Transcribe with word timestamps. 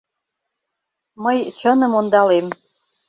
Мый 1.23 1.37
чыным 1.59 1.93
ондалем. 1.99 2.47